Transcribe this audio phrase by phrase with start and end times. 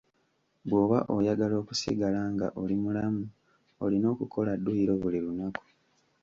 [0.67, 3.23] Bw'oba oyagala okusigala nga oli mulamu
[3.83, 5.63] olina okukola dduyiro buli lunaku.